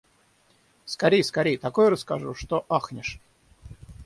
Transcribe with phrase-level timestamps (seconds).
[0.85, 3.19] Скорей, скорей, такое расскажу, что ахнешь!